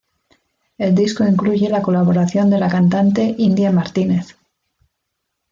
El 0.79 0.95
disco 0.95 1.23
incluye 1.27 1.69
la 1.69 1.83
colaboración 1.83 2.49
de 2.49 2.57
la 2.57 2.69
cantante 2.69 3.35
India 3.37 3.71
Martínez. 3.71 4.35